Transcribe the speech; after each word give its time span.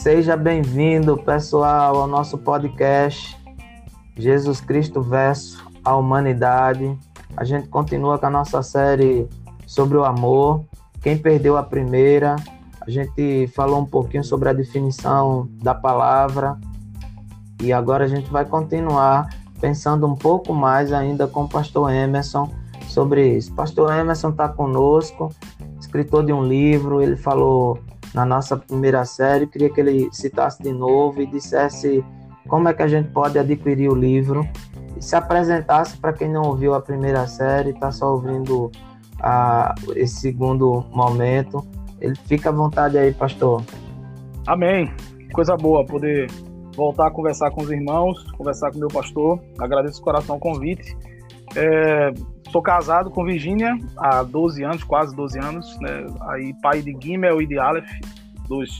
Seja 0.00 0.34
bem-vindo, 0.34 1.14
pessoal, 1.14 1.94
ao 1.94 2.06
nosso 2.06 2.38
podcast 2.38 3.38
Jesus 4.16 4.58
Cristo 4.58 5.02
verso 5.02 5.62
a 5.84 5.94
humanidade. 5.94 6.98
A 7.36 7.44
gente 7.44 7.68
continua 7.68 8.18
com 8.18 8.24
a 8.24 8.30
nossa 8.30 8.62
série 8.62 9.28
sobre 9.66 9.98
o 9.98 10.04
amor. 10.04 10.64
Quem 11.02 11.18
perdeu 11.18 11.58
a 11.58 11.62
primeira, 11.62 12.36
a 12.80 12.90
gente 12.90 13.46
falou 13.48 13.78
um 13.78 13.84
pouquinho 13.84 14.24
sobre 14.24 14.48
a 14.48 14.54
definição 14.54 15.46
da 15.62 15.74
palavra 15.74 16.58
e 17.62 17.70
agora 17.70 18.04
a 18.04 18.08
gente 18.08 18.30
vai 18.30 18.46
continuar 18.46 19.28
pensando 19.60 20.06
um 20.06 20.14
pouco 20.14 20.54
mais 20.54 20.94
ainda 20.94 21.26
com 21.26 21.42
o 21.42 21.48
pastor 21.48 21.92
Emerson 21.92 22.50
sobre 22.88 23.36
isso. 23.36 23.52
Pastor 23.52 23.92
Emerson 23.92 24.30
está 24.30 24.48
conosco, 24.48 25.28
escritor 25.78 26.24
de 26.24 26.32
um 26.32 26.42
livro, 26.42 27.02
ele 27.02 27.18
falou 27.18 27.78
na 28.14 28.24
nossa 28.24 28.56
primeira 28.56 29.04
série, 29.04 29.46
queria 29.46 29.70
que 29.70 29.80
ele 29.80 30.08
citasse 30.12 30.62
de 30.62 30.72
novo 30.72 31.22
e 31.22 31.26
dissesse 31.26 32.04
como 32.48 32.68
é 32.68 32.74
que 32.74 32.82
a 32.82 32.88
gente 32.88 33.10
pode 33.10 33.38
adquirir 33.38 33.88
o 33.88 33.94
livro 33.94 34.48
e 34.96 35.02
se 35.02 35.14
apresentasse 35.14 35.96
para 35.96 36.12
quem 36.12 36.28
não 36.28 36.42
ouviu 36.42 36.74
a 36.74 36.80
primeira 36.80 37.26
série, 37.26 37.70
está 37.70 37.92
só 37.92 38.12
ouvindo 38.12 38.70
a, 39.20 39.74
esse 39.94 40.20
segundo 40.20 40.84
momento. 40.90 41.64
Ele 42.00 42.14
fica 42.26 42.48
à 42.48 42.52
vontade 42.52 42.98
aí, 42.98 43.12
pastor. 43.12 43.62
Amém. 44.46 44.92
Coisa 45.32 45.56
boa 45.56 45.84
poder 45.84 46.28
voltar 46.76 47.06
a 47.06 47.10
conversar 47.10 47.50
com 47.50 47.62
os 47.62 47.70
irmãos, 47.70 48.22
conversar 48.32 48.72
com 48.72 48.78
meu 48.78 48.88
pastor. 48.88 49.38
Agradeço 49.58 49.96
de 49.96 50.02
coração 50.02 50.36
o 50.36 50.40
convite. 50.40 50.96
É, 51.54 52.12
sou 52.50 52.60
casado 52.62 53.10
com 53.10 53.24
Virgínia 53.24 53.78
há 53.96 54.22
12 54.22 54.62
anos, 54.64 54.84
quase 54.84 55.14
12 55.14 55.38
anos. 55.38 55.78
Né? 55.80 56.06
Aí 56.28 56.54
pai 56.60 56.82
de 56.82 56.96
Gimel 57.00 57.40
e 57.40 57.46
de 57.46 57.58
Aleph, 57.58 57.90
dois 58.48 58.70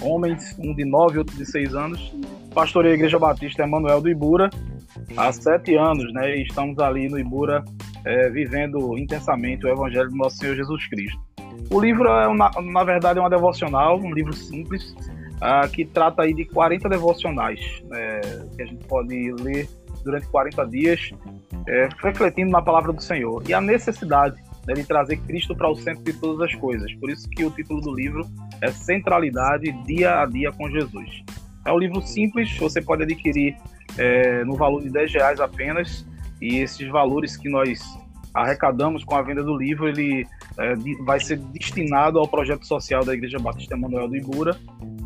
homens, 0.00 0.56
um 0.58 0.74
de 0.74 0.84
9 0.84 1.14
e 1.14 1.18
outro 1.18 1.36
de 1.36 1.46
6 1.46 1.74
anos. 1.74 2.14
Pastorei 2.54 2.92
a 2.92 2.94
Igreja 2.94 3.18
Batista 3.18 3.62
Emanuel 3.62 4.00
do 4.00 4.08
Ibura 4.08 4.50
há 5.16 5.32
sete 5.32 5.74
anos, 5.76 6.12
né? 6.12 6.36
E 6.36 6.42
estamos 6.42 6.78
ali 6.78 7.08
no 7.08 7.18
Ibura 7.18 7.64
é, 8.04 8.28
vivendo 8.30 8.96
intensamente 8.98 9.66
o 9.66 9.68
Evangelho 9.68 10.10
do 10.10 10.16
nosso 10.16 10.36
Senhor 10.36 10.54
Jesus 10.54 10.86
Cristo. 10.88 11.20
O 11.70 11.80
livro 11.80 12.08
é, 12.08 12.28
uma, 12.28 12.50
na 12.62 12.84
verdade, 12.84 13.18
é 13.18 13.22
uma 13.22 13.30
devocional, 13.30 13.98
um 13.98 14.12
livro 14.12 14.32
simples, 14.32 14.94
uh, 15.36 15.68
que 15.72 15.84
trata 15.84 16.22
aí 16.22 16.34
de 16.34 16.44
40 16.44 16.88
devocionais 16.88 17.60
é, 17.92 18.20
que 18.56 18.62
a 18.62 18.66
gente 18.66 18.84
pode 18.86 19.32
ler 19.40 19.68
durante 20.04 20.26
40 20.28 20.66
dias, 20.66 21.10
é, 21.66 21.88
refletindo 22.02 22.50
na 22.50 22.62
palavra 22.62 22.92
do 22.92 23.02
Senhor. 23.02 23.42
E 23.48 23.54
a 23.54 23.60
necessidade 23.60 24.36
né, 24.66 24.74
de 24.74 24.84
trazer 24.84 25.16
Cristo 25.18 25.54
para 25.54 25.68
o 25.68 25.74
centro 25.74 26.02
de 26.04 26.12
todas 26.12 26.40
as 26.40 26.54
coisas. 26.54 26.92
Por 26.94 27.10
isso 27.10 27.28
que 27.28 27.44
o 27.44 27.50
título 27.50 27.80
do 27.80 27.94
livro 27.94 28.26
é 28.60 28.70
Centralidade 28.70 29.72
Dia 29.84 30.22
a 30.22 30.26
Dia 30.26 30.52
com 30.52 30.70
Jesus. 30.70 31.24
É 31.66 31.72
um 31.72 31.78
livro 31.78 32.00
simples, 32.02 32.56
você 32.58 32.80
pode 32.80 33.02
adquirir 33.02 33.56
é, 33.96 34.44
no 34.44 34.54
valor 34.54 34.82
de 34.82 34.90
10 34.90 35.12
reais 35.14 35.40
apenas, 35.40 36.06
e 36.40 36.58
esses 36.58 36.86
valores 36.88 37.36
que 37.36 37.48
nós 37.48 37.80
arrecadamos 38.34 39.04
com 39.04 39.14
a 39.14 39.22
venda 39.22 39.42
do 39.42 39.56
livro, 39.56 39.88
ele 39.88 40.26
é, 40.58 40.74
vai 41.04 41.20
ser 41.20 41.38
destinado 41.38 42.18
ao 42.18 42.28
projeto 42.28 42.66
social 42.66 43.04
da 43.04 43.14
Igreja 43.14 43.38
Batista 43.38 43.74
Emanuel 43.74 44.08
do 44.08 44.16
Ibura, 44.16 44.56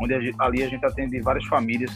onde 0.00 0.14
a 0.14 0.18
ali 0.38 0.62
a 0.62 0.68
gente 0.68 0.84
atende 0.84 1.20
várias 1.20 1.44
famílias 1.44 1.92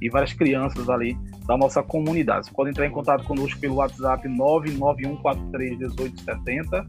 e 0.00 0.08
várias 0.08 0.32
crianças 0.32 0.88
ali 0.88 1.18
da 1.46 1.56
nossa 1.56 1.82
comunidade. 1.82 2.46
Você 2.46 2.52
pode 2.52 2.70
entrar 2.70 2.86
em 2.86 2.90
contato 2.90 3.24
conosco 3.24 3.58
pelo 3.60 3.74
WhatsApp 3.76 4.28
991431870 4.28 6.86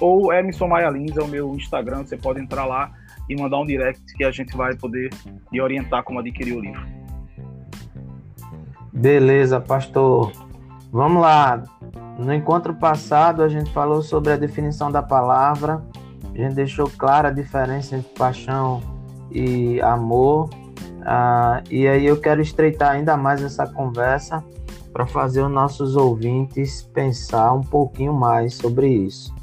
ou 0.00 0.32
Emerson 0.32 0.68
Maia 0.68 0.90
Lins 0.90 1.16
é 1.16 1.22
o 1.22 1.28
meu 1.28 1.54
Instagram, 1.54 2.04
você 2.04 2.16
pode 2.16 2.40
entrar 2.40 2.64
lá 2.64 2.92
e 3.28 3.36
mandar 3.36 3.58
um 3.58 3.66
direct 3.66 4.00
que 4.14 4.24
a 4.24 4.30
gente 4.30 4.56
vai 4.56 4.74
poder 4.76 5.10
lhe 5.52 5.60
orientar 5.60 6.02
como 6.02 6.20
adquirir 6.20 6.56
o 6.56 6.60
livro. 6.60 6.80
Beleza, 8.92 9.60
pastor. 9.60 10.32
Vamos 10.90 11.20
lá. 11.20 11.62
No 12.18 12.32
encontro 12.32 12.74
passado, 12.74 13.42
a 13.42 13.48
gente 13.48 13.70
falou 13.72 14.02
sobre 14.02 14.32
a 14.32 14.36
definição 14.36 14.90
da 14.90 15.02
palavra, 15.02 15.82
a 16.34 16.38
gente 16.38 16.54
deixou 16.54 16.90
clara 16.90 17.28
a 17.28 17.32
diferença 17.32 17.96
entre 17.96 18.12
paixão 18.14 18.80
e 19.30 19.80
amor. 19.80 20.50
Ah, 21.10 21.62
e 21.70 21.88
aí 21.88 22.04
eu 22.04 22.20
quero 22.20 22.42
estreitar 22.42 22.90
ainda 22.90 23.16
mais 23.16 23.42
essa 23.42 23.66
conversa 23.66 24.44
para 24.92 25.06
fazer 25.06 25.40
os 25.40 25.50
nossos 25.50 25.96
ouvintes 25.96 26.82
pensar 26.92 27.54
um 27.54 27.62
pouquinho 27.62 28.12
mais 28.12 28.56
sobre 28.56 28.88
isso. 28.88 29.34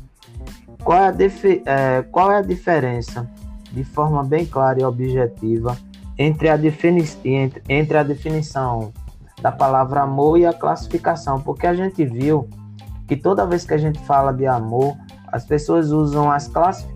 Qual 0.84 0.96
é 0.96 1.08
a, 1.08 1.16
é, 1.66 2.04
qual 2.04 2.32
é 2.32 2.38
a 2.38 2.42
diferença, 2.44 3.28
de 3.72 3.84
forma 3.84 4.24
bem 4.24 4.46
clara 4.46 4.80
e 4.80 4.84
objetiva, 4.84 5.76
entre 6.20 6.50
a, 6.50 6.56
entre, 6.56 7.64
entre 7.68 7.98
a 7.98 8.04
definição 8.04 8.94
da 9.42 9.52
palavra 9.52 10.04
amor 10.04 10.38
e 10.38 10.46
a 10.46 10.54
classificação? 10.54 11.42
Porque 11.42 11.66
a 11.66 11.74
gente 11.74 12.06
viu 12.06 12.48
que 13.08 13.16
toda 13.16 13.44
vez 13.44 13.66
que 13.66 13.74
a 13.74 13.80
gente 13.80 13.98
fala 14.06 14.32
de 14.32 14.46
amor, 14.46 14.96
as 15.32 15.46
pessoas 15.46 15.92
usam 15.92 16.32
as 16.32 16.52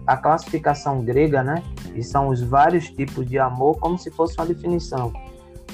a 0.07 0.17
classificação 0.17 1.01
grega, 1.01 1.43
né? 1.43 1.63
E 1.95 2.03
são 2.03 2.29
os 2.29 2.41
vários 2.41 2.89
tipos 2.89 3.27
de 3.27 3.37
amor, 3.37 3.77
como 3.79 3.97
se 3.97 4.09
fosse 4.11 4.35
uma 4.37 4.45
definição. 4.45 5.11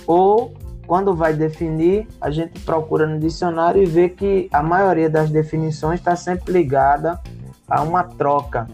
Ou, 0.08 0.54
quando 0.88 1.16
vai 1.16 1.34
definir, 1.34 2.08
a 2.20 2.30
gente 2.30 2.60
procura 2.62 3.06
no 3.06 3.20
dicionário 3.20 3.82
e 3.82 3.86
vê 3.86 4.10
que 4.10 4.50
a 4.52 4.62
maioria 4.62 5.10
das 5.10 5.30
definições 5.30 6.00
está 6.00 6.16
sempre 6.16 6.54
ligada 6.54 7.20
a 7.68 7.82
uma 7.82 8.04
troca 8.04 8.68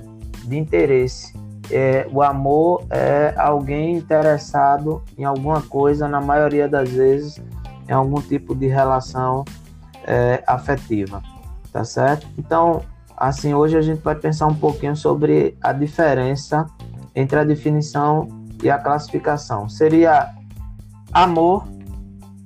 de 0.44 0.58
interesse. 0.58 1.34
É, 1.69 2.08
o 2.12 2.22
amor 2.22 2.84
é 2.90 3.34
alguém 3.38 3.96
interessado 3.96 5.02
em 5.18 5.24
alguma 5.24 5.62
coisa, 5.62 6.08
na 6.08 6.19
maioria 6.19 6.68
das 6.68 6.90
vezes, 6.90 7.42
em 7.88 7.94
algum 7.94 8.22
tipo 8.22 8.53
de 8.53 8.68
relação 8.68 9.46
é, 10.06 10.44
afetiva 10.46 11.22
tá 11.72 11.84
certo? 11.84 12.28
Então, 12.38 12.81
assim, 13.27 13.53
hoje 13.53 13.77
a 13.77 13.81
gente 13.81 14.01
vai 14.01 14.15
pensar 14.15 14.47
um 14.47 14.55
pouquinho 14.55 14.95
sobre 14.95 15.55
a 15.61 15.71
diferença 15.71 16.65
entre 17.15 17.37
a 17.37 17.43
definição 17.43 18.27
e 18.63 18.69
a 18.69 18.79
classificação. 18.79 19.69
Seria 19.69 20.33
amor, 21.13 21.67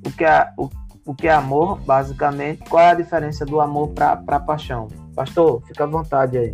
o 0.06 0.12
que 0.12 0.26
é, 0.26 0.50
o, 0.58 0.70
o 1.06 1.16
que 1.16 1.28
é 1.30 1.34
amor, 1.34 1.80
basicamente, 1.80 2.70
qual 2.70 2.84
é 2.84 2.90
a 2.90 2.94
diferença 2.94 3.46
do 3.46 3.62
amor 3.62 3.90
para 3.90 4.40
paixão? 4.40 4.90
Pastor, 5.16 5.64
fica 5.66 5.86
à 5.86 5.88
vontade 5.88 6.38
aí. 6.38 6.54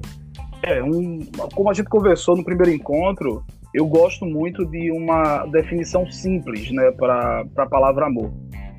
É, 0.62 0.84
um, 0.84 1.20
como 1.56 1.72
a 1.72 1.74
gente 1.74 1.90
conversou 1.90 2.38
no 2.38 2.44
primeiro 2.44 2.72
encontro, 2.72 3.44
eu 3.74 3.88
gosto 3.88 4.24
muito 4.24 4.64
de 4.68 4.92
uma 4.92 5.48
definição 5.48 6.10
simples 6.12 6.70
né, 6.72 6.92
para 6.92 7.44
a 7.58 7.66
palavra 7.66 8.06
amor 8.06 8.32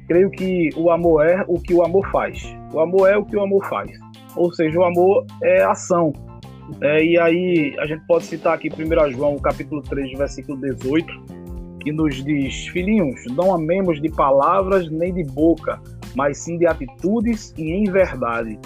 creio 0.07 0.31
que 0.31 0.69
o 0.77 0.91
amor 0.91 1.25
é 1.27 1.43
o 1.49 1.59
que 1.59 1.73
o 1.73 1.83
amor 1.83 2.07
faz. 2.11 2.43
O 2.73 2.81
amor 2.81 3.09
é 3.09 3.17
o 3.17 3.25
que 3.25 3.35
o 3.35 3.41
amor 3.41 3.67
faz. 3.67 3.91
Ou 4.37 4.53
seja, 4.53 4.79
o 4.79 4.85
amor 4.85 5.27
é 5.43 5.63
ação. 5.63 6.13
É, 6.81 7.05
e 7.05 7.19
aí 7.19 7.77
a 7.79 7.87
gente 7.87 8.05
pode 8.07 8.25
citar 8.25 8.55
aqui 8.55 8.69
1 8.69 9.13
João, 9.13 9.39
capítulo 9.39 9.83
3, 9.83 10.17
versículo 10.17 10.59
18, 10.61 11.07
que 11.81 11.93
nos 11.93 12.25
diz: 12.25 12.69
Filhinhos, 12.69 13.21
não 13.37 13.55
amemos 13.55 14.01
de 14.01 14.09
palavras 14.11 14.91
nem 14.91 15.13
de 15.13 15.25
boca, 15.25 15.81
mas 16.15 16.39
sim 16.39 16.59
de 16.59 16.67
atitudes 16.67 17.53
e 17.59 17.73
em 17.73 17.85
verdade. 17.85 18.59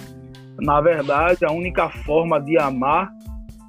Na 0.59 0.81
verdade, 0.81 1.45
a 1.45 1.51
única 1.51 1.89
forma 1.89 2.39
de 2.39 2.57
amar 2.57 3.11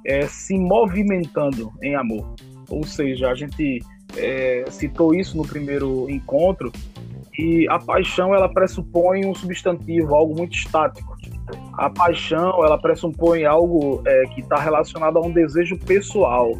é 0.05 0.25
se 0.27 0.57
movimentando 0.57 1.71
em 1.83 1.95
amor. 1.95 2.33
Ou 2.69 2.83
seja, 2.83 3.29
a 3.29 3.35
gente 3.35 3.79
é, 4.17 4.65
citou 4.69 5.13
isso 5.13 5.37
no 5.37 5.45
primeiro 5.45 6.09
encontro, 6.09 6.71
que 7.33 7.67
a 7.69 7.79
paixão 7.79 8.33
ela 8.33 8.49
pressupõe 8.49 9.25
um 9.25 9.35
substantivo, 9.35 10.15
algo 10.15 10.35
muito 10.35 10.55
estático. 10.55 11.15
A 11.73 11.89
paixão 11.89 12.63
ela 12.65 12.77
pressupõe 12.77 13.45
algo 13.45 14.01
é, 14.05 14.23
que 14.33 14.41
está 14.41 14.57
relacionado 14.57 15.17
a 15.17 15.21
um 15.21 15.31
desejo 15.31 15.77
pessoal, 15.77 16.51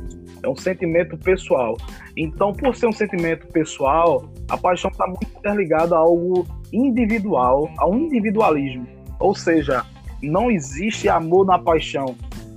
é 0.42 0.48
um 0.48 0.56
sentimento 0.56 1.18
pessoal. 1.18 1.78
Então, 2.16 2.54
por 2.54 2.76
ser 2.76 2.88
um 2.88 2.92
sentimento 2.92 3.48
pessoal, 3.48 4.32
a 4.50 4.58
paixão 4.58 4.90
está 4.90 5.06
muito 5.06 5.28
interligada 5.38 5.96
a 5.96 6.00
algo 6.00 6.46
individual, 6.72 7.70
a 7.78 7.88
um 7.88 7.98
individualismo. 7.98 8.88
Ou 9.20 9.36
seja, 9.36 9.86
não 10.22 10.50
existe 10.50 11.10
amor 11.10 11.46
na 11.46 11.60
paixão, 11.60 12.16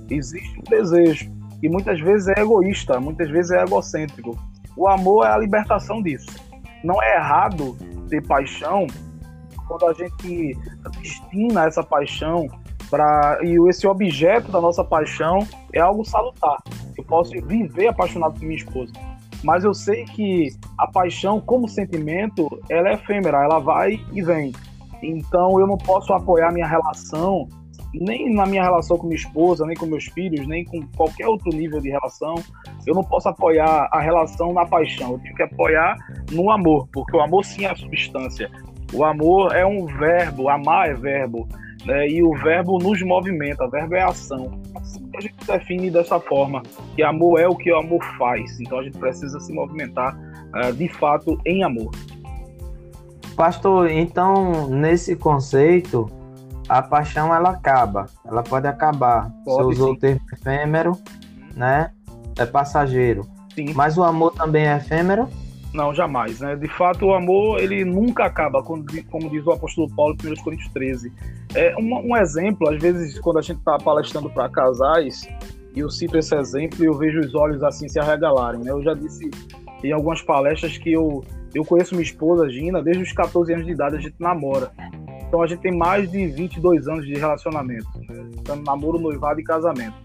existe 0.09 0.59
um 0.59 0.63
desejo. 0.63 1.31
E 1.61 1.69
muitas 1.69 1.99
vezes 1.99 2.27
é 2.29 2.41
egoísta, 2.41 2.99
muitas 2.99 3.29
vezes 3.29 3.51
é 3.51 3.63
egocêntrico. 3.63 4.37
O 4.75 4.87
amor 4.87 5.25
é 5.25 5.29
a 5.29 5.37
libertação 5.37 6.01
disso. 6.01 6.31
Não 6.83 7.01
é 7.01 7.15
errado 7.15 7.77
ter 8.09 8.25
paixão, 8.25 8.87
quando 9.67 9.87
a 9.87 9.93
gente 9.93 10.57
destina 10.99 11.65
essa 11.65 11.83
paixão 11.83 12.47
para 12.89 13.39
e 13.41 13.57
esse 13.69 13.87
objeto 13.87 14.51
da 14.51 14.61
nossa 14.61 14.83
paixão 14.83 15.39
é 15.73 15.79
algo 15.79 16.05
salutar. 16.05 16.61
Eu 16.97 17.03
posso 17.03 17.31
viver 17.45 17.87
apaixonado 17.87 18.33
por 18.33 18.43
minha 18.43 18.57
esposa, 18.57 18.93
mas 19.43 19.63
eu 19.63 19.73
sei 19.73 20.05
que 20.05 20.49
a 20.77 20.87
paixão 20.87 21.41
como 21.41 21.67
sentimento, 21.67 22.47
ela 22.69 22.89
é 22.89 22.93
efêmera, 22.93 23.43
ela 23.43 23.59
vai 23.59 23.99
e 24.11 24.21
vem. 24.21 24.53
Então 25.01 25.59
eu 25.59 25.67
não 25.67 25.77
posso 25.77 26.13
apoiar 26.13 26.51
minha 26.51 26.67
relação 26.67 27.47
nem 27.93 28.33
na 28.33 28.45
minha 28.45 28.63
relação 28.63 28.97
com 28.97 29.05
minha 29.05 29.15
esposa, 29.15 29.65
nem 29.65 29.75
com 29.75 29.85
meus 29.85 30.05
filhos, 30.05 30.47
nem 30.47 30.65
com 30.65 30.81
qualquer 30.95 31.27
outro 31.27 31.49
nível 31.49 31.79
de 31.79 31.89
relação, 31.89 32.35
eu 32.85 32.95
não 32.95 33.03
posso 33.03 33.29
apoiar 33.29 33.87
a 33.91 34.01
relação 34.01 34.51
na 34.51 34.65
paixão. 34.65 35.13
Eu 35.13 35.19
tenho 35.19 35.35
que 35.35 35.43
apoiar 35.43 35.95
no 36.31 36.49
amor, 36.49 36.87
porque 36.91 37.15
o 37.15 37.21
amor 37.21 37.45
sim 37.45 37.65
é 37.65 37.69
a 37.69 37.75
substância. 37.75 38.49
O 38.93 39.03
amor 39.03 39.55
é 39.55 39.65
um 39.65 39.85
verbo, 39.85 40.49
amar 40.49 40.89
é 40.89 40.93
verbo, 40.93 41.47
né? 41.85 42.07
e 42.07 42.23
o 42.23 42.33
verbo 42.37 42.77
nos 42.77 43.01
movimenta, 43.01 43.65
o 43.65 43.69
verbo 43.69 43.95
é 43.95 44.03
ação. 44.03 44.51
Assim 44.75 45.03
a 45.15 45.21
gente 45.21 45.35
define 45.45 45.89
dessa 45.89 46.19
forma, 46.19 46.63
que 46.95 47.03
amor 47.03 47.39
é 47.39 47.47
o 47.47 47.55
que 47.55 47.71
o 47.71 47.77
amor 47.77 48.03
faz. 48.17 48.59
Então 48.59 48.79
a 48.79 48.83
gente 48.83 48.97
precisa 48.97 49.39
se 49.39 49.53
movimentar 49.53 50.15
uh, 50.15 50.73
de 50.73 50.87
fato 50.87 51.39
em 51.45 51.63
amor. 51.63 51.91
Pastor, 53.35 53.89
então 53.89 54.67
nesse 54.69 55.15
conceito, 55.15 56.09
a 56.67 56.81
paixão 56.81 57.33
ela 57.33 57.51
acaba, 57.51 58.05
ela 58.25 58.43
pode 58.43 58.67
acabar. 58.67 59.31
Pode, 59.43 59.57
Você 59.57 59.63
usou 59.63 59.87
sim. 59.89 59.93
o 59.93 59.99
termo 59.99 60.21
efêmero, 60.31 60.97
né? 61.55 61.91
É 62.37 62.45
passageiro. 62.45 63.27
Sim. 63.53 63.73
Mas 63.75 63.97
o 63.97 64.03
amor 64.03 64.33
também 64.33 64.67
é 64.67 64.77
efêmero? 64.77 65.27
Não, 65.73 65.93
jamais. 65.93 66.39
Né? 66.39 66.55
De 66.55 66.67
fato, 66.67 67.07
o 67.07 67.13
amor 67.13 67.59
ele 67.59 67.83
nunca 67.83 68.25
acaba, 68.25 68.61
como, 68.61 68.83
diz 68.83 69.45
o 69.45 69.51
apóstolo 69.51 69.89
Paulo 69.95 70.15
em 70.23 70.31
1 70.31 70.35
Coríntios 70.43 70.71
13. 70.71 71.11
É 71.55 71.75
um, 71.77 72.11
um 72.11 72.17
exemplo, 72.17 72.69
às 72.69 72.81
vezes, 72.81 73.19
quando 73.19 73.39
a 73.39 73.41
gente 73.41 73.57
está 73.57 73.77
palestrando 73.77 74.29
para 74.29 74.47
casais, 74.49 75.27
e 75.75 75.79
eu 75.79 75.89
cito 75.89 76.17
esse 76.17 76.35
exemplo 76.35 76.83
e 76.83 76.87
eu 76.87 76.93
vejo 76.93 77.19
os 77.19 77.33
olhos 77.33 77.63
assim 77.63 77.87
se 77.87 77.99
arregalarem. 77.99 78.61
Né? 78.61 78.71
Eu 78.71 78.83
já 78.83 78.93
disse 78.93 79.29
em 79.83 79.91
algumas 79.91 80.21
palestras 80.21 80.77
que 80.77 80.91
eu, 80.91 81.23
eu 81.53 81.65
conheço 81.65 81.95
minha 81.95 82.05
esposa, 82.05 82.49
Gina, 82.49 82.81
desde 82.81 83.03
os 83.03 83.11
14 83.11 83.53
anos 83.53 83.65
de 83.65 83.71
idade 83.71 83.95
a 83.95 83.99
gente 83.99 84.15
namora. 84.19 84.71
Então 85.27 85.41
a 85.41 85.47
gente 85.47 85.61
tem 85.61 85.75
mais 85.75 86.11
de 86.11 86.27
22 86.27 86.87
anos 86.87 87.05
de 87.05 87.15
relacionamento, 87.15 87.87
né? 88.07 88.29
Namoro, 88.65 88.99
noivado 88.99 89.39
e 89.39 89.43
casamento. 89.43 89.95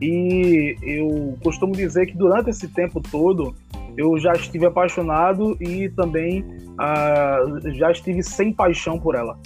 E 0.00 0.76
eu 0.80 1.36
costumo 1.42 1.72
dizer 1.72 2.06
que 2.06 2.16
durante 2.16 2.50
esse 2.50 2.68
tempo 2.68 3.00
todo 3.00 3.54
eu 3.96 4.18
já 4.18 4.32
estive 4.32 4.66
apaixonado 4.66 5.56
e 5.60 5.88
também 5.90 6.42
uh, 6.42 7.70
já 7.74 7.90
estive 7.90 8.22
sem 8.22 8.52
paixão 8.52 8.98
por 8.98 9.14
ela. 9.14 9.38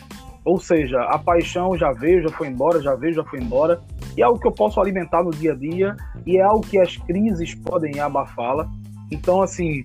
Ou 0.45 0.61
seja, 0.61 1.01
a 1.05 1.19
paixão 1.19 1.77
já 1.77 1.91
veio, 1.93 2.23
já 2.23 2.29
foi 2.29 2.49
embora, 2.49 2.81
já 2.83 2.95
veio, 2.95 3.15
já 3.15 3.25
foi 3.25 3.41
embora. 3.41 3.81
E 4.17 4.21
é 4.21 4.25
algo 4.25 4.39
que 4.39 4.47
eu 4.47 4.53
posso 4.53 4.81
alimentar 4.81 5.23
no 5.23 5.31
dia 5.31 5.53
a 5.53 5.57
dia 5.57 5.97
e 6.27 6.37
é 6.37 6.43
algo 6.43 6.67
que 6.67 6.79
as 6.79 6.97
crises 6.99 7.55
podem 7.55 7.99
abafá-la. 7.99 8.69
Então, 9.11 9.41
assim, 9.41 9.85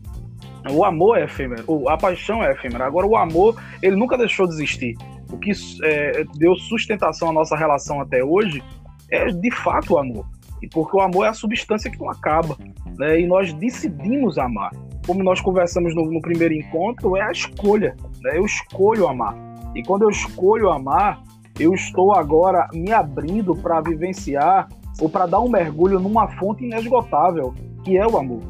o 0.70 0.84
amor 0.84 1.18
é 1.18 1.24
efêmero, 1.24 1.88
a 1.88 1.98
paixão 1.98 2.44
é 2.44 2.52
efêmera. 2.52 2.86
Agora, 2.86 3.08
o 3.08 3.16
amor, 3.16 3.56
ele 3.82 3.96
nunca 3.96 4.18
deixou 4.18 4.48
de 4.48 4.54
existir. 4.54 4.98
O 5.32 5.38
que 5.38 5.52
é, 5.84 6.26
deu 6.36 6.56
sustentação 6.56 7.30
à 7.30 7.34
nossa 7.34 7.56
relação 7.56 8.02
até 8.02 8.24
hoje 8.24 8.62
é, 9.10 9.28
de 9.28 9.52
fato, 9.52 9.94
o 9.94 9.98
amor. 9.98 10.26
E 10.62 10.68
porque 10.68 10.96
o 10.96 11.02
amor 11.02 11.26
é 11.26 11.30
a 11.30 11.34
substância 11.34 11.90
que 11.90 12.00
não 12.00 12.10
acaba. 12.10 12.58
Né? 12.98 13.22
E 13.22 13.28
nós 13.28 13.54
decidimos 13.54 14.38
amar. 14.38 14.72
Como 15.06 15.24
nós 15.24 15.42
conversamos 15.42 15.96
no, 15.96 16.12
no 16.12 16.22
primeiro 16.22 16.54
encontro, 16.54 17.16
é 17.16 17.22
a 17.22 17.32
escolha. 17.32 17.96
Né? 18.22 18.38
Eu 18.38 18.46
escolho 18.46 19.08
amar. 19.08 19.36
E 19.76 19.84
quando 19.84 20.04
eu 20.04 20.10
escolho 20.10 20.70
amar, 20.70 21.22
eu 21.60 21.74
estou 21.74 22.14
agora 22.14 22.68
me 22.74 22.92
abrindo 22.92 23.56
para 23.56 23.82
vivenciar 23.82 24.68
ou 25.00 25.10
para 25.10 25.26
dar 25.26 25.40
um 25.40 25.50
mergulho 25.50 26.00
numa 26.00 26.28
fonte 26.38 26.64
inesgotável, 26.64 27.54
que 27.84 27.98
é 27.98 28.06
o 28.06 28.18
amor. 28.18 28.42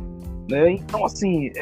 Né? 0.50 0.72
Então, 0.72 1.06
assim, 1.06 1.52
é, 1.56 1.62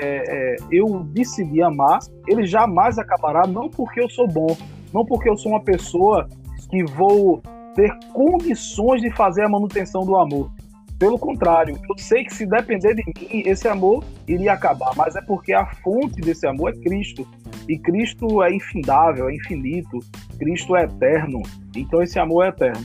é, 0.53 0.55
eu 0.71 1.03
decidi 1.11 1.61
amar, 1.61 1.99
ele 2.27 2.45
jamais 2.45 2.97
acabará, 2.97 3.45
não 3.45 3.69
porque 3.69 3.99
eu 3.99 4.09
sou 4.09 4.27
bom, 4.27 4.55
não 4.93 5.05
porque 5.05 5.29
eu 5.29 5.37
sou 5.37 5.51
uma 5.51 5.61
pessoa 5.61 6.27
que 6.69 6.83
vou 6.83 7.41
ter 7.77 7.95
condições 8.11 9.03
de 9.03 9.11
fazer 9.11 9.43
a 9.43 9.49
manutenção 9.49 10.03
do 10.03 10.17
amor. 10.17 10.51
Pelo 10.97 11.19
contrário, 11.19 11.79
eu 11.87 11.95
sei 11.99 12.23
que 12.23 12.33
se 12.33 12.43
depender 12.43 12.95
de 12.95 13.03
mim, 13.05 13.43
esse 13.45 13.67
amor 13.67 14.03
iria 14.27 14.53
acabar, 14.53 14.93
mas 14.97 15.15
é 15.15 15.21
porque 15.21 15.53
a 15.53 15.63
fonte 15.83 16.19
desse 16.19 16.47
amor 16.47 16.71
é 16.71 16.77
Cristo. 16.81 17.27
E 17.69 17.77
Cristo 17.77 18.41
é 18.41 18.51
infindável, 18.51 19.29
é 19.29 19.35
infinito. 19.35 19.99
Cristo 20.39 20.75
é 20.75 20.85
eterno. 20.85 21.43
Então 21.75 22.01
esse 22.01 22.17
amor 22.17 22.45
é 22.45 22.49
eterno. 22.49 22.83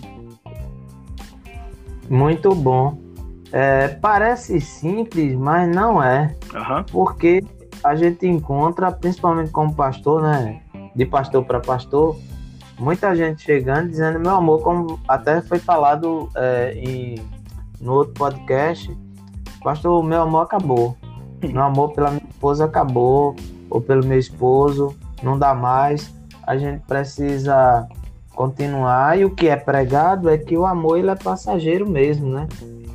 Muito 2.10 2.54
bom. 2.54 2.98
É, 3.50 3.88
parece 3.88 4.60
simples, 4.60 5.34
mas 5.34 5.74
não 5.74 6.02
é. 6.02 6.36
Uhum. 6.52 6.84
Porque 6.92 7.42
a 7.82 7.96
gente 7.96 8.26
encontra, 8.26 8.92
principalmente 8.92 9.50
como 9.50 9.74
pastor, 9.74 10.22
né? 10.22 10.60
De 10.94 11.06
pastor 11.06 11.42
para 11.46 11.60
pastor, 11.60 12.18
muita 12.82 13.14
gente 13.14 13.42
chegando 13.42 13.88
dizendo, 13.88 14.18
meu 14.18 14.32
amor, 14.32 14.60
como 14.62 14.98
até 15.06 15.40
foi 15.40 15.58
falado 15.58 16.28
é, 16.34 16.72
em, 16.74 17.14
no 17.80 17.92
outro 17.94 18.14
podcast, 18.14 18.94
pastor, 19.62 20.02
meu 20.02 20.22
amor 20.22 20.42
acabou. 20.42 20.96
Meu 21.42 21.60
amor 21.60 21.92
pela 21.92 22.10
minha 22.10 22.28
esposa 22.30 22.66
acabou, 22.66 23.34
ou 23.68 23.80
pelo 23.80 24.06
meu 24.06 24.16
esposo, 24.16 24.94
não 25.24 25.36
dá 25.36 25.52
mais. 25.52 26.14
A 26.46 26.56
gente 26.56 26.80
precisa 26.86 27.88
continuar. 28.32 29.18
E 29.18 29.24
o 29.24 29.30
que 29.30 29.48
é 29.48 29.56
pregado 29.56 30.30
é 30.30 30.38
que 30.38 30.56
o 30.56 30.64
amor 30.64 30.98
ele 30.98 31.10
é 31.10 31.16
passageiro 31.16 31.90
mesmo, 31.90 32.28
né? 32.28 32.46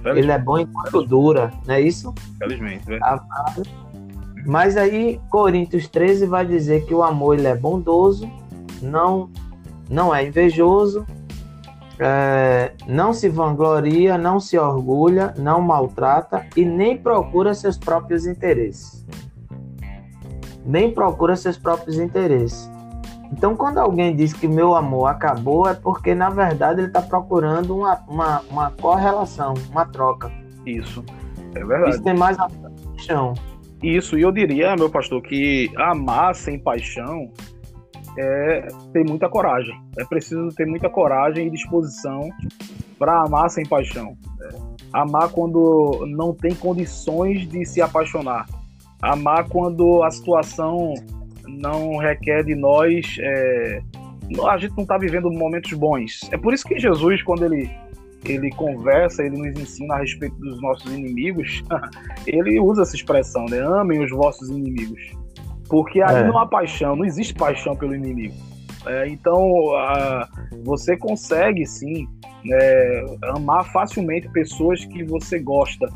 Ele 0.05 0.31
é 0.31 0.39
bom 0.39 0.59
enquanto 0.59 1.03
dura, 1.03 1.51
não 1.65 1.75
é 1.75 1.81
isso? 1.81 2.15
Felizmente, 2.39 2.89
né? 2.89 2.99
Mas 4.45 4.77
aí 4.77 5.19
Coríntios 5.29 5.89
13 5.89 6.25
vai 6.25 6.45
dizer 6.45 6.85
que 6.85 6.93
o 6.93 7.03
amor 7.03 7.37
ele 7.37 7.47
é 7.47 7.55
bondoso, 7.55 8.31
não 8.81 9.29
não 9.89 10.13
é 10.13 10.25
invejoso, 10.25 11.05
é, 11.99 12.73
não 12.87 13.11
se 13.13 13.27
vangloria, 13.27 14.17
não 14.17 14.39
se 14.39 14.57
orgulha, 14.57 15.33
não 15.37 15.61
maltrata 15.61 16.45
e 16.55 16.63
nem 16.63 16.97
procura 16.97 17.53
seus 17.53 17.77
próprios 17.77 18.25
interesses. 18.25 19.05
Nem 20.65 20.93
procura 20.93 21.35
seus 21.35 21.57
próprios 21.57 21.97
interesses. 21.97 22.69
Então, 23.31 23.55
quando 23.55 23.77
alguém 23.77 24.15
diz 24.15 24.31
que 24.31 24.47
meu 24.47 24.75
amor 24.75 25.07
acabou, 25.07 25.67
é 25.67 25.73
porque 25.73 26.15
na 26.15 26.29
verdade 26.29 26.81
ele 26.81 26.87
está 26.87 27.01
procurando 27.01 27.75
uma, 27.75 27.99
uma, 28.07 28.41
uma 28.49 28.71
correlação, 28.71 29.53
uma 29.69 29.85
troca. 29.85 30.31
Isso, 30.65 31.03
é 31.55 31.63
verdade. 31.63 31.91
Isso 31.91 32.03
tem 32.03 32.15
mais 32.15 32.37
a 32.39 32.47
paixão. 32.49 33.33
Isso, 33.81 34.17
e 34.17 34.21
eu 34.21 34.31
diria, 34.31 34.75
meu 34.75 34.89
pastor, 34.89 35.21
que 35.21 35.69
amar 35.77 36.35
sem 36.35 36.57
paixão 36.57 37.31
é 38.17 38.67
ter 38.93 39.05
muita 39.05 39.29
coragem. 39.29 39.75
É 39.97 40.03
preciso 40.03 40.49
ter 40.49 40.65
muita 40.65 40.89
coragem 40.89 41.47
e 41.47 41.49
disposição 41.49 42.29
para 42.97 43.21
amar 43.21 43.49
sem 43.49 43.65
paixão. 43.65 44.17
É. 44.41 44.49
Amar 44.93 45.29
quando 45.29 46.05
não 46.07 46.33
tem 46.33 46.55
condições 46.55 47.47
de 47.47 47.65
se 47.65 47.81
apaixonar. 47.81 48.47
Amar 49.01 49.47
quando 49.47 50.03
a 50.03 50.11
situação 50.11 50.93
não 51.47 51.97
requer 51.97 52.43
de 52.43 52.55
nós. 52.55 53.17
É... 53.19 53.81
a 54.47 54.57
gente 54.57 54.75
não 54.75 54.83
está 54.83 54.97
vivendo 54.97 55.31
momentos 55.31 55.71
bons. 55.73 56.21
É 56.31 56.37
por 56.37 56.53
isso 56.53 56.65
que 56.65 56.79
Jesus, 56.79 57.21
quando 57.23 57.45
ele 57.45 57.69
ele 58.25 58.49
conversa, 58.51 59.23
ele 59.23 59.37
nos 59.37 59.59
ensina 59.59 59.95
a 59.95 59.99
respeito 59.99 60.35
dos 60.37 60.61
nossos 60.61 60.91
inimigos, 60.91 61.63
ele 62.27 62.59
usa 62.59 62.81
essa 62.81 62.95
expressão, 62.95 63.45
né? 63.45 63.59
Amem 63.59 64.03
os 64.03 64.11
vossos 64.11 64.49
inimigos. 64.49 64.99
Porque 65.69 66.01
aí 66.01 66.17
é. 66.17 66.27
não 66.27 66.37
há 66.37 66.45
paixão, 66.45 66.95
não 66.95 67.05
existe 67.05 67.33
paixão 67.33 67.75
pelo 67.75 67.93
inimigo. 67.93 68.35
É, 68.85 69.07
então, 69.07 69.51
você 70.63 70.95
consegue 70.95 71.65
sim 71.65 72.07
é, 72.49 73.05
amar 73.35 73.65
facilmente 73.71 74.29
pessoas 74.29 74.85
que 74.85 75.03
você 75.03 75.39
gosta, 75.39 75.87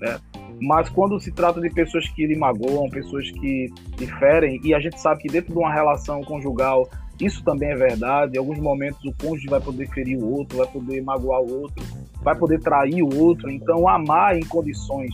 né? 0.00 0.18
Mas 0.60 0.88
quando 0.88 1.20
se 1.20 1.32
trata 1.32 1.60
de 1.60 1.70
pessoas 1.70 2.08
que 2.08 2.26
lhe 2.26 2.36
magoam, 2.36 2.88
pessoas 2.88 3.30
que 3.30 3.72
lhe 3.98 4.06
ferem, 4.18 4.60
e 4.64 4.74
a 4.74 4.80
gente 4.80 5.00
sabe 5.00 5.22
que 5.22 5.28
dentro 5.28 5.52
de 5.52 5.58
uma 5.58 5.72
relação 5.72 6.22
conjugal 6.22 6.88
isso 7.20 7.42
também 7.44 7.70
é 7.70 7.76
verdade. 7.76 8.36
Em 8.36 8.38
alguns 8.38 8.58
momentos 8.58 9.04
o 9.04 9.12
cônjuge 9.14 9.48
vai 9.48 9.60
poder 9.60 9.88
ferir 9.90 10.18
o 10.18 10.28
outro, 10.28 10.58
vai 10.58 10.66
poder 10.66 11.02
magoar 11.02 11.40
o 11.40 11.62
outro, 11.62 11.84
vai 12.22 12.34
poder 12.36 12.60
trair 12.60 13.02
o 13.02 13.16
outro. 13.16 13.50
Então, 13.50 13.88
amar 13.88 14.36
em 14.36 14.44
condições 14.44 15.10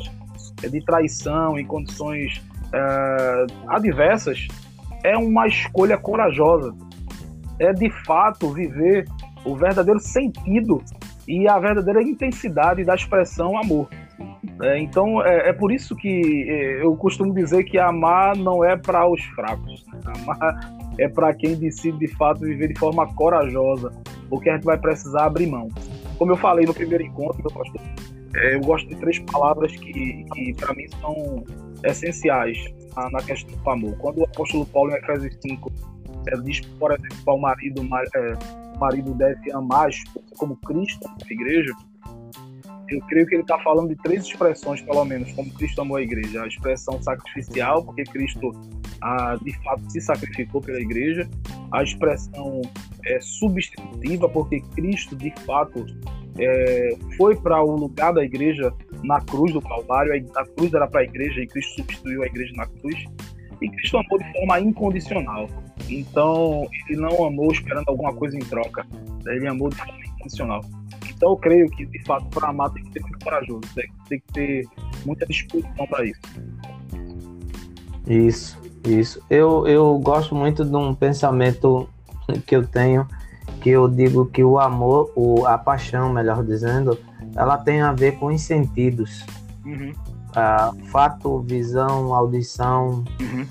de 0.62 0.80
traição, 0.84 1.58
em 1.58 1.66
condições 1.66 2.42
é, 2.72 3.46
adversas, 3.68 4.46
é 5.04 5.16
uma 5.16 5.46
escolha 5.46 5.96
corajosa. 5.96 6.74
É 7.58 7.72
de 7.72 7.90
fato 8.04 8.52
viver 8.52 9.04
o 9.44 9.56
verdadeiro 9.56 9.98
sentido 9.98 10.82
e 11.26 11.48
a 11.48 11.58
verdadeira 11.58 12.02
intensidade 12.02 12.84
da 12.84 12.94
expressão 12.94 13.58
amor. 13.58 13.88
É, 14.62 14.78
então 14.80 15.24
é, 15.24 15.50
é, 15.50 15.52
por 15.52 15.70
isso 15.70 15.94
que 15.94 16.44
é, 16.48 16.82
eu 16.82 16.96
costumo 16.96 17.32
dizer 17.32 17.64
que 17.64 17.78
amar 17.78 18.36
não 18.36 18.64
é 18.64 18.76
para 18.76 19.08
os 19.08 19.22
fracos. 19.26 19.84
Né? 19.86 20.00
Amar 20.22 20.78
é 20.98 21.08
para 21.08 21.32
quem 21.34 21.54
decide 21.54 21.98
de 21.98 22.08
fato 22.16 22.40
viver 22.40 22.72
de 22.72 22.78
forma 22.78 23.06
corajosa, 23.14 23.92
porque 24.28 24.50
a 24.50 24.54
gente 24.54 24.64
vai 24.64 24.76
precisar 24.76 25.26
abrir 25.26 25.46
mão. 25.46 25.68
Como 26.18 26.32
eu 26.32 26.36
falei 26.36 26.66
no 26.66 26.74
primeiro 26.74 27.04
encontro, 27.04 27.38
meu 27.38 27.52
pastor, 27.52 27.80
é, 28.34 28.54
eu 28.54 28.60
gosto 28.60 28.88
de 28.88 28.96
três 28.96 29.18
palavras 29.20 29.72
que, 29.72 30.24
que 30.24 30.54
para 30.54 30.74
mim 30.74 30.86
são 31.00 31.44
essenciais 31.84 32.58
na 33.12 33.22
questão 33.22 33.56
do 33.56 33.70
amor. 33.70 33.96
Quando 33.98 34.18
o 34.18 34.24
apóstolo 34.24 34.66
Paulo, 34.66 34.90
em 34.90 34.96
Efésios 34.96 35.36
5, 35.40 35.72
é, 36.26 36.36
diz, 36.42 36.60
por 36.60 36.92
exemplo, 36.92 37.16
para 37.24 37.34
o 37.34 37.40
marido, 37.40 37.82
é, 37.82 38.32
o 38.74 38.78
marido 38.78 39.14
deve 39.14 39.52
amar 39.52 39.90
como 40.36 40.56
Cristo 40.56 41.08
a 41.08 41.32
igreja, 41.32 41.72
eu 42.90 43.00
creio 43.02 43.26
que 43.26 43.34
ele 43.34 43.42
está 43.42 43.58
falando 43.58 43.88
de 43.90 43.96
três 43.96 44.24
expressões, 44.24 44.80
pelo 44.80 45.04
menos, 45.04 45.30
como 45.32 45.52
Cristo 45.52 45.82
amou 45.82 45.98
a 45.98 46.02
igreja. 46.02 46.42
A 46.42 46.46
expressão 46.46 47.00
sacrificial, 47.02 47.84
porque 47.84 48.02
Cristo, 48.04 48.50
ah, 49.02 49.36
de 49.42 49.52
fato, 49.62 49.82
se 49.90 50.00
sacrificou 50.00 50.62
pela 50.62 50.80
igreja. 50.80 51.28
A 51.70 51.82
expressão 51.82 52.62
é, 53.04 53.20
substitutiva, 53.20 54.28
porque 54.28 54.60
Cristo, 54.74 55.14
de 55.16 55.32
fato, 55.44 55.84
é, 56.38 56.96
foi 57.16 57.36
para 57.36 57.62
o 57.62 57.76
lugar 57.76 58.12
da 58.12 58.24
igreja 58.24 58.72
na 59.02 59.20
cruz 59.20 59.52
do 59.52 59.60
Calvário. 59.60 60.12
A 60.36 60.44
cruz 60.44 60.72
era 60.72 60.86
para 60.86 61.00
a 61.00 61.04
igreja 61.04 61.40
e 61.40 61.46
Cristo 61.46 61.76
substituiu 61.76 62.22
a 62.22 62.26
igreja 62.26 62.52
na 62.56 62.66
cruz. 62.66 63.04
E 63.60 63.68
Cristo 63.68 63.98
amou 63.98 64.18
de 64.18 64.32
forma 64.32 64.60
incondicional. 64.60 65.48
Então, 65.88 66.68
ele 66.88 67.00
não 67.00 67.24
amou 67.24 67.50
esperando 67.50 67.88
alguma 67.88 68.14
coisa 68.14 68.36
em 68.36 68.40
troca. 68.40 68.86
Ele 69.26 69.48
amou 69.48 69.68
de 69.68 69.76
forma 69.76 69.98
incondicional. 70.04 70.60
Então 71.18 71.30
eu 71.30 71.36
creio 71.36 71.68
que, 71.70 71.84
de 71.84 72.02
fato, 72.04 72.26
para 72.26 72.48
amar 72.48 72.70
tem 72.70 72.84
que 72.84 72.92
ser 72.92 73.00
muito 73.00 73.18
corajoso, 73.24 73.60
tem, 74.08 74.20
que 74.20 74.32
ter 74.32 74.68
muita 75.04 75.26
disposição 75.26 75.86
para 75.88 76.04
isso. 76.04 76.20
Isso, 78.06 78.62
isso. 78.86 79.22
Eu, 79.28 79.66
eu 79.66 79.98
gosto 79.98 80.36
muito 80.36 80.64
de 80.64 80.76
um 80.76 80.94
pensamento 80.94 81.88
que 82.46 82.54
eu 82.54 82.64
tenho, 82.64 83.06
que 83.68 83.72
eu 83.72 83.86
digo 83.86 84.24
que 84.24 84.42
o 84.42 84.58
amor, 84.58 85.12
o, 85.14 85.46
a 85.46 85.58
paixão, 85.58 86.10
melhor 86.10 86.42
dizendo, 86.42 86.98
ela 87.36 87.58
tem 87.58 87.82
a 87.82 87.92
ver 87.92 88.12
com 88.12 88.26
os 88.28 88.40
sentidos. 88.40 89.26
Uhum. 89.62 89.92
Uh, 90.30 90.86
fato, 90.86 91.40
visão, 91.40 92.14
audição, 92.14 93.04
uhum. 93.20 93.46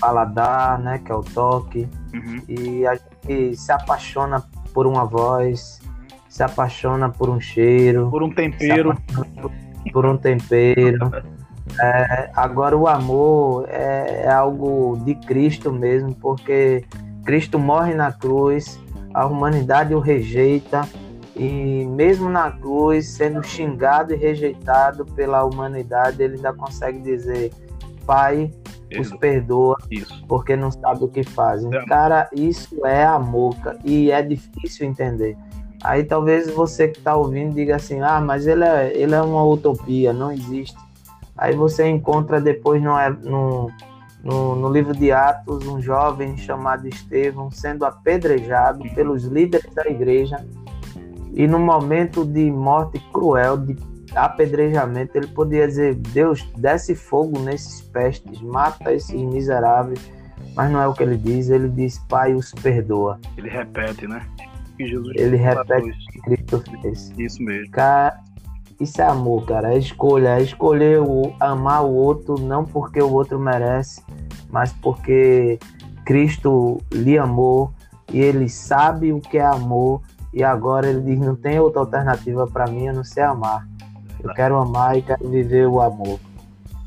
paladar, 0.00 0.80
né, 0.80 0.98
que 0.98 1.12
é 1.12 1.14
o 1.14 1.20
toque. 1.20 1.88
Uhum. 2.12 2.42
E 2.48 2.84
a 2.84 2.96
gente 2.96 3.56
se 3.56 3.70
apaixona 3.70 4.42
por 4.72 4.84
uma 4.84 5.04
voz, 5.04 5.80
se 6.28 6.42
apaixona 6.42 7.08
por 7.08 7.30
um 7.30 7.38
cheiro, 7.38 8.10
por 8.10 8.24
um 8.24 8.34
tempero, 8.34 8.96
por, 9.40 9.52
por, 9.92 10.06
um 10.06 10.16
tempero. 10.16 11.12
É, 11.80 12.30
agora 12.34 12.76
o 12.76 12.88
amor 12.88 13.66
é, 13.68 14.24
é, 14.24 14.32
algo 14.32 15.00
de 15.04 15.14
Cristo 15.14 15.72
mesmo, 15.72 16.12
porque 16.16 16.84
Cristo 17.24 17.60
morre 17.60 17.94
na 17.94 18.10
cruz, 18.10 18.78
a 19.14 19.24
humanidade 19.24 19.94
o 19.94 20.00
rejeita 20.00 20.86
e 21.36 21.84
mesmo 21.86 22.28
na 22.28 22.50
cruz, 22.50 23.08
sendo 23.08 23.42
xingado 23.42 24.12
e 24.12 24.16
rejeitado 24.16 25.04
pela 25.04 25.44
humanidade, 25.44 26.22
ele 26.22 26.36
ainda 26.36 26.52
consegue 26.52 26.98
dizer: 26.98 27.52
Pai, 28.04 28.52
os 28.98 29.10
perdoa, 29.12 29.76
isso. 29.90 30.24
porque 30.28 30.54
não 30.56 30.70
sabe 30.70 31.04
o 31.04 31.08
que 31.08 31.22
fazem. 31.22 31.74
É. 31.74 31.84
Cara, 31.86 32.28
isso 32.32 32.86
é 32.86 33.04
amor, 33.04 33.56
e 33.84 34.10
é 34.10 34.22
difícil 34.22 34.86
entender. 34.86 35.36
Aí 35.82 36.02
talvez 36.04 36.50
você 36.50 36.88
que 36.88 36.98
está 36.98 37.14
ouvindo 37.14 37.54
diga 37.54 37.76
assim, 37.76 38.00
ah, 38.00 38.20
mas 38.20 38.46
ele 38.46 38.64
é, 38.64 38.96
ele 38.96 39.14
é 39.14 39.20
uma 39.20 39.44
utopia, 39.44 40.12
não 40.12 40.32
existe. 40.32 40.76
Aí 41.36 41.54
você 41.54 41.86
encontra 41.88 42.40
depois 42.40 42.82
no, 42.82 42.94
no, 43.22 43.70
no, 44.24 44.56
no 44.56 44.68
livro 44.68 44.94
de 44.94 45.12
Atos 45.12 45.66
um 45.66 45.80
jovem 45.80 46.36
chamado 46.36 46.88
Estevão 46.88 47.50
sendo 47.50 47.84
apedrejado 47.84 48.82
pelos 48.94 49.24
líderes 49.24 49.72
da 49.74 49.86
igreja 49.86 50.44
e 51.34 51.46
no 51.46 51.58
momento 51.58 52.24
de 52.24 52.50
morte 52.50 52.98
cruel, 53.12 53.56
de 53.56 53.76
apedrejamento, 54.14 55.16
ele 55.18 55.26
podia 55.26 55.66
dizer, 55.66 55.96
Deus, 55.96 56.42
desce 56.56 56.94
fogo 56.94 57.40
nesses 57.40 57.80
pestes, 57.80 58.40
mata 58.40 58.92
esses 58.92 59.20
miseráveis, 59.20 60.00
mas 60.54 60.70
não 60.70 60.80
é 60.80 60.86
o 60.86 60.94
que 60.94 61.02
ele 61.02 61.16
diz, 61.16 61.50
ele 61.50 61.68
diz, 61.68 61.98
Pai, 62.08 62.34
os 62.34 62.52
perdoa. 62.52 63.18
Ele 63.36 63.48
repete, 63.48 64.06
né? 64.06 64.24
que 64.76 64.86
Jesus 64.86 65.12
Ele 65.16 65.36
repete 65.36 65.90
o 65.90 66.12
que 66.12 66.20
Cristo 66.20 66.64
fez. 66.82 67.12
Isso 67.18 67.42
mesmo. 67.42 67.70
Cara, 67.70 68.18
isso 68.80 69.00
é 69.00 69.06
amor, 69.06 69.44
cara. 69.44 69.74
É 69.74 69.78
escolha. 69.78 70.38
É 70.38 70.42
escolher 70.42 71.00
o, 71.00 71.32
amar 71.40 71.84
o 71.84 71.92
outro, 71.92 72.38
não 72.38 72.64
porque 72.64 73.00
o 73.00 73.12
outro 73.12 73.38
merece, 73.38 74.02
mas 74.50 74.72
porque 74.72 75.58
Cristo 76.04 76.80
lhe 76.92 77.18
amou 77.18 77.72
e 78.12 78.20
ele 78.20 78.48
sabe 78.48 79.12
o 79.12 79.20
que 79.20 79.38
é 79.38 79.44
amor. 79.44 80.02
E 80.32 80.42
agora 80.42 80.88
ele 80.88 81.00
diz: 81.00 81.18
não 81.18 81.36
tem 81.36 81.58
outra 81.60 81.80
alternativa 81.80 82.46
para 82.46 82.66
mim 82.66 82.88
a 82.88 82.92
não 82.92 83.04
ser 83.04 83.22
amar. 83.22 83.66
Eu 84.22 84.32
quero 84.32 84.56
amar 84.56 84.96
e 84.96 85.02
quero 85.02 85.28
viver 85.28 85.66
o 85.68 85.80
amor. 85.80 86.18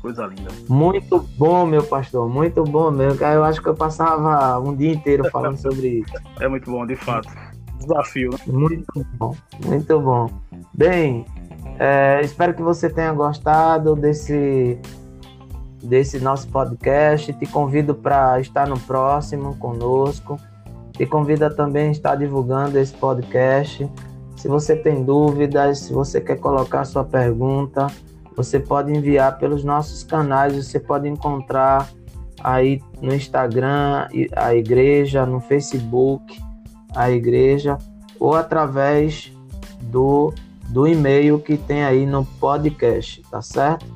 Coisa 0.02 0.26
linda. 0.26 0.50
Muito 0.68 1.18
bom, 1.36 1.66
meu 1.66 1.82
pastor. 1.82 2.28
Muito 2.28 2.62
bom 2.64 2.90
mesmo. 2.90 3.24
Eu 3.24 3.44
acho 3.44 3.60
que 3.60 3.68
eu 3.68 3.74
passava 3.74 4.58
um 4.60 4.74
dia 4.74 4.92
inteiro 4.92 5.28
falando 5.30 5.56
sobre 5.56 6.00
isso. 6.00 6.12
É 6.40 6.48
muito 6.48 6.70
bom, 6.70 6.86
de 6.86 6.96
fato 6.96 7.28
desafio. 7.78 8.30
Né? 8.30 8.38
Muito 8.46 9.06
bom, 9.14 9.34
muito 9.64 10.00
bom. 10.00 10.30
Bem, 10.74 11.24
é, 11.78 12.20
espero 12.22 12.54
que 12.54 12.62
você 12.62 12.90
tenha 12.90 13.12
gostado 13.12 13.94
desse, 13.94 14.78
desse 15.82 16.18
nosso 16.18 16.48
podcast. 16.48 17.32
Te 17.32 17.46
convido 17.46 17.94
para 17.94 18.40
estar 18.40 18.66
no 18.66 18.78
próximo 18.78 19.56
conosco. 19.56 20.38
Te 20.92 21.06
convido 21.06 21.48
também 21.54 21.88
a 21.88 21.92
estar 21.92 22.16
divulgando 22.16 22.78
esse 22.78 22.92
podcast. 22.94 23.88
Se 24.36 24.48
você 24.48 24.76
tem 24.76 25.04
dúvidas, 25.04 25.80
se 25.80 25.92
você 25.92 26.20
quer 26.20 26.38
colocar 26.38 26.84
sua 26.84 27.04
pergunta, 27.04 27.86
você 28.36 28.58
pode 28.58 28.92
enviar 28.92 29.38
pelos 29.38 29.64
nossos 29.64 30.02
canais. 30.02 30.54
Você 30.56 30.80
pode 30.80 31.08
encontrar 31.08 31.88
aí 32.42 32.80
no 33.00 33.14
Instagram 33.14 34.08
a 34.36 34.54
igreja, 34.54 35.24
no 35.24 35.40
Facebook 35.40 36.38
a 36.94 37.10
igreja 37.10 37.78
ou 38.18 38.34
através 38.34 39.32
do, 39.80 40.32
do 40.68 40.86
e-mail 40.86 41.38
que 41.38 41.56
tem 41.56 41.84
aí 41.84 42.06
no 42.06 42.24
podcast, 42.24 43.22
tá 43.30 43.40
certo? 43.40 43.86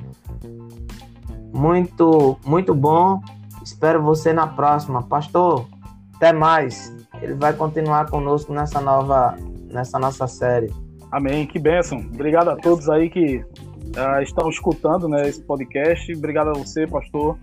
Muito, 1.53 2.37
muito 2.45 2.73
bom. 2.73 3.21
Espero 3.63 4.01
você 4.01 4.33
na 4.33 4.47
próxima. 4.47 5.03
Pastor, 5.03 5.67
até 6.15 6.33
mais. 6.33 6.93
Ele 7.21 7.35
vai 7.35 7.53
continuar 7.53 8.09
conosco 8.09 8.51
nessa 8.51 8.81
nova, 8.81 9.37
nessa 9.71 9.99
nossa 9.99 10.27
série. 10.27 10.71
Amém. 11.11 11.45
Que 11.45 11.59
bênção. 11.59 11.99
Obrigado 11.99 12.49
a 12.49 12.55
todos 12.55 12.89
aí 12.89 13.09
que 13.09 13.37
uh, 13.37 14.21
estão 14.21 14.49
escutando 14.49 15.07
né, 15.07 15.29
esse 15.29 15.41
podcast. 15.43 16.11
Obrigado 16.15 16.49
a 16.49 16.53
você, 16.53 16.87
pastor, 16.87 17.37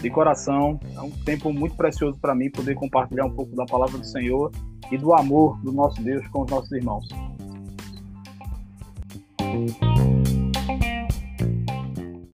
de 0.00 0.10
coração. 0.10 0.78
É 0.94 1.00
um 1.00 1.10
tempo 1.10 1.52
muito 1.52 1.74
precioso 1.74 2.18
para 2.20 2.34
mim 2.34 2.50
poder 2.50 2.74
compartilhar 2.74 3.24
um 3.24 3.30
pouco 3.30 3.56
da 3.56 3.64
palavra 3.64 3.98
do 3.98 4.06
Senhor 4.06 4.52
e 4.92 4.98
do 4.98 5.14
amor 5.14 5.58
do 5.62 5.72
nosso 5.72 6.02
Deus 6.02 6.26
com 6.28 6.42
os 6.42 6.50
nossos 6.50 6.70
irmãos. 6.72 7.08
thank 9.54 9.82
you 9.82 9.93